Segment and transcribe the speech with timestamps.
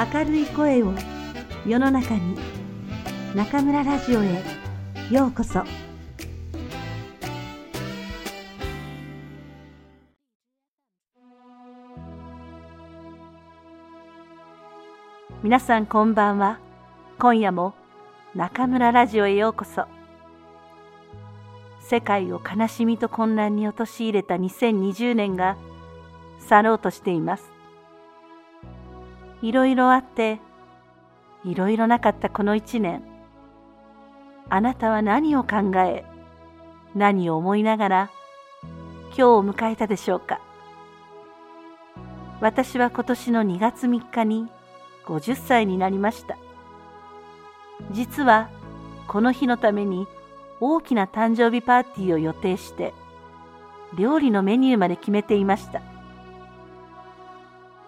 [0.00, 0.94] 明るい声を
[1.66, 2.34] 世の中に
[3.34, 4.42] 中村ラジオへ
[5.10, 5.62] ようこそ。
[15.42, 16.60] 皆さんこんばんは。
[17.18, 17.74] 今夜も
[18.34, 19.84] 中村ラジオへようこそ。
[21.82, 25.58] 世界を悲しみと混乱に陥れた2020年が
[26.38, 27.49] 去ろうとしています。
[29.42, 30.40] いろいろあって、
[31.44, 33.02] いろいろなかったこの一年。
[34.48, 36.04] あなたは何を考え、
[36.94, 38.10] 何を思いながら
[39.10, 40.40] 今日を迎えたでしょうか。
[42.40, 44.48] 私は今年の2月3日に
[45.06, 46.36] 50歳になりました。
[47.92, 48.50] 実は
[49.06, 50.06] この日のために
[50.60, 52.92] 大きな誕生日パーティーを予定して
[53.96, 55.80] 料理のメニューまで決めていました。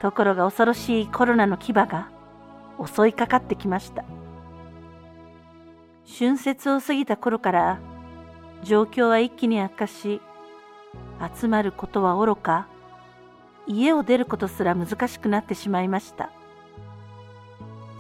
[0.03, 2.09] ところが恐ろしいコロナの牙が
[2.85, 4.05] 襲いかかってきました。
[6.19, 7.79] 春節を過ぎた頃から
[8.65, 10.21] 状況は一気に悪化し、
[11.41, 12.67] 集まることはおろか、
[13.69, 16.33] 家を出ることすら難しくなってしまいました。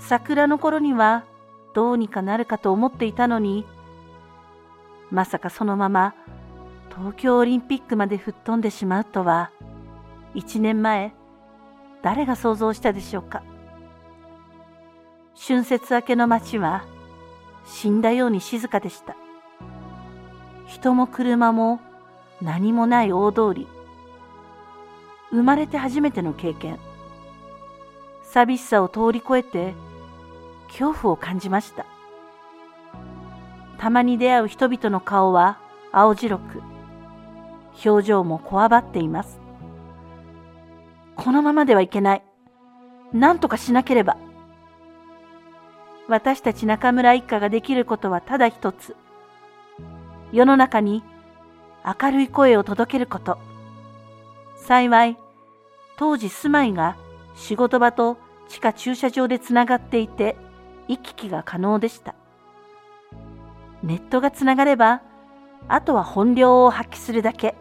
[0.01, 1.25] 桜の頃には
[1.73, 3.65] どうにかなるかと思っていたのに、
[5.13, 6.17] まさかそのまま
[6.91, 9.53] 東京オリンピックまで吹っ飛んでしまうとは、
[10.35, 11.15] 一年前、
[12.03, 13.43] 誰が想像したでしょうか？
[15.35, 16.85] 春節明けの街は
[17.65, 19.17] 死んだように静かでした。
[20.67, 21.81] 人も車も
[22.41, 23.69] 何もない大通り。
[25.31, 26.79] 生まれて初めての経験。
[28.23, 29.75] 寂しさを通り越えて
[30.69, 31.87] 恐怖を感じました。
[33.79, 35.59] たまに出会う人々の顔は
[35.93, 36.63] 青白く
[37.85, 39.42] 表情もこわばっています。
[41.17, 42.23] このままではいけない。
[43.13, 44.17] 何とかしなければ。
[46.09, 48.97] 私たち中村一家ができることはただ一つ。
[50.33, 51.03] 世の中に
[51.85, 53.39] 明るい声を届けること。
[54.57, 55.17] 幸い、
[55.97, 56.97] 当時住まいが
[57.35, 58.19] 仕事場と
[58.49, 60.37] 地下駐車場でつながっていて、
[60.89, 62.15] 行き来が可能でした。
[63.83, 65.03] ネットがつながれば、
[65.69, 67.55] あとは本領を発揮するだけ。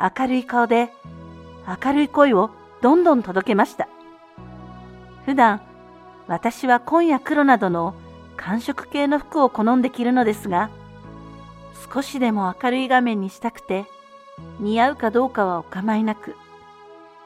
[0.00, 0.92] 明るい顔で
[1.68, 3.88] 明るい声をどんどん届けました。
[5.26, 5.60] 普段、
[6.26, 7.94] 私は紺や黒などの
[8.36, 10.70] 寒色系の服を好んで着るのですが、
[11.92, 13.84] 少しでも明るい画面にしたくて、
[14.60, 16.36] 似合うかどうかはお構いなく、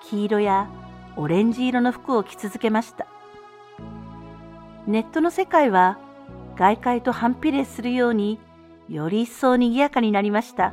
[0.02, 0.68] 黄色や
[1.16, 3.06] オレンジ色の服を着続けました。
[4.86, 5.98] ネットの世界は
[6.56, 8.40] 外界と反比例するように
[8.88, 10.72] より一層賑やかになりました。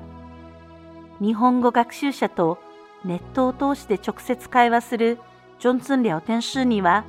[1.22, 2.58] 日本語学習者と
[3.06, 5.20] ネットを通して直接会話する
[5.60, 7.06] ジョンツン聊天室には、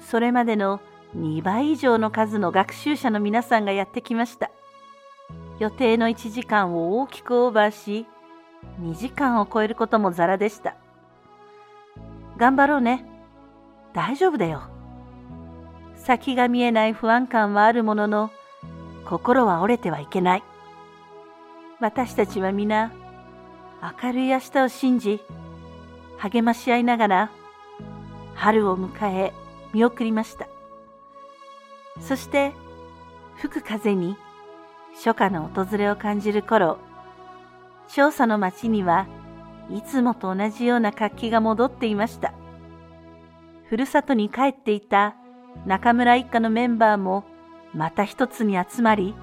[0.00, 0.80] それまでの
[1.16, 4.50] 2倍以上の数の学習者の皆さんがやってきました。
[5.58, 8.06] 予定の1時間を大きくオーバーし、
[8.80, 10.76] 2時間を超えることもザラでした。
[12.36, 13.04] 頑張ろうね。
[13.92, 14.62] 大丈夫だよ。
[15.96, 18.30] 先が見えない不安感はあるものの、
[19.04, 20.44] 心は折れてはいけない。
[21.80, 22.92] 私たちは皆、
[23.80, 25.20] 明るい明日を信じ、
[26.16, 27.30] 励まし合いながら、
[28.34, 29.32] 春を迎え、
[29.72, 30.48] 見送りました。
[32.00, 32.52] そして、
[33.36, 34.16] 吹く風に、
[34.94, 36.78] 初夏の訪れを感じる頃、
[37.86, 39.06] 調査の町には
[39.70, 42.34] いつもと同じような活気が戻っていました。
[43.68, 45.14] ふるさとに帰っていた
[45.66, 47.24] 中村一家のメンバーも
[47.74, 49.14] また一つに集まり、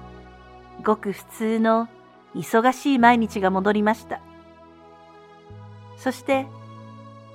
[0.82, 1.88] ごく普通の
[2.34, 4.20] 忙しい毎日が戻りました。
[5.96, 6.46] そして、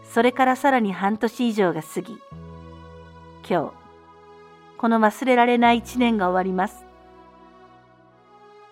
[0.03, 2.19] それからさらに半年以上が過ぎ、
[3.49, 3.72] 今日、
[4.77, 6.85] この忘れられない一年が終わります。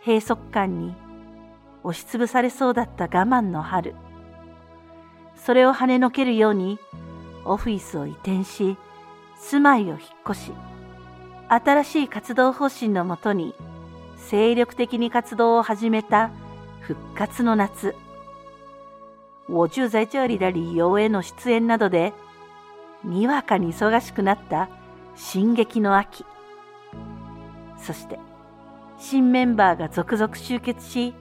[0.05, 0.95] 閉塞感に
[1.83, 3.95] 押しつぶされそうだった我慢の春。
[5.35, 6.79] それを跳ねのけるように、
[7.45, 8.77] オフィスを移転し、
[9.37, 9.99] 住まいを引っ
[10.29, 10.51] 越し、
[11.47, 13.55] 新しい活動方針のもとに、
[14.17, 16.31] 精力的に活動を始めた
[16.81, 17.95] 復活の夏。
[19.49, 22.13] 我就在这里的理由への出演などで、
[23.03, 24.69] にわかに忙しくなった
[25.15, 26.23] 進撃の秋。
[27.77, 28.19] そして、
[28.99, 31.15] 新メンバーが続々集結し、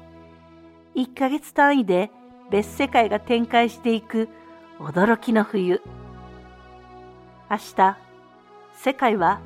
[0.94, 2.10] 1ヶ月単位で
[2.50, 4.28] 別世界が展開していく
[4.78, 5.80] 驚きの冬。
[7.50, 7.96] 明日、
[8.74, 9.40] 世界は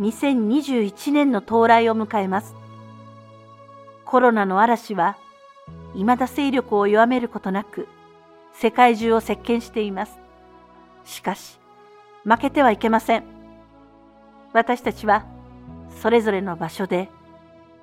[0.00, 2.56] 2021年の到来を迎えます。
[4.04, 5.16] コロナの嵐は
[5.94, 7.86] 未だ勢力を弱めることなく、
[8.52, 10.18] 世界中を席巻しています。
[11.04, 11.58] しかし、
[12.24, 13.24] 負けてはいけません。
[14.52, 15.24] 私たちは
[16.00, 17.08] それぞれの場所で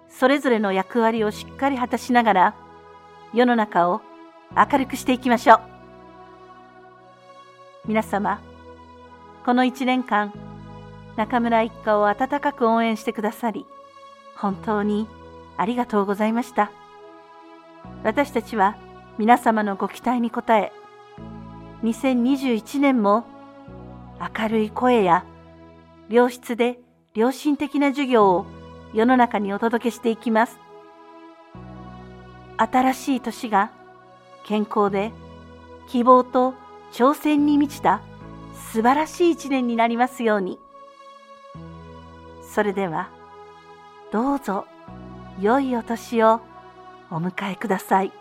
[0.10, 2.56] それぞれの役割をしっかり果たしながら
[3.34, 4.02] 世の中を
[4.56, 5.60] 明るくしていきましょう。
[7.86, 8.42] 皆様、
[9.46, 10.34] この一年間、
[11.16, 13.66] 中村一家を温かく応援してくださり、
[14.36, 15.08] 本当に
[15.58, 16.72] ありがとうございました。
[18.04, 18.78] 私たちは
[19.18, 20.72] 皆様のご期待に応え、
[21.84, 23.25] 2021年も
[24.19, 25.25] 明るい声や
[26.08, 26.80] 良質で
[27.16, 28.46] 良心的な授業を
[28.94, 30.60] 世の中にお届けしていきます。
[32.58, 33.72] 新しい年が
[34.46, 35.12] 健康で
[35.88, 36.54] 希望と
[36.92, 38.02] 挑戦に満ちた
[38.72, 40.60] 素晴らしい一年になりますように。
[42.44, 43.10] それでは、
[44.12, 44.66] どうぞ
[45.42, 46.40] 良いお年を
[47.10, 48.12] お迎えください。